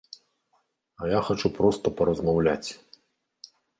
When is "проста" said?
1.57-1.87